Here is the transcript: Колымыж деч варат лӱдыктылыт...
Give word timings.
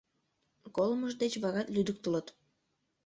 Колымыж 0.75 1.13
деч 1.21 1.33
варат 1.43 1.67
лӱдыктылыт... 1.75 2.27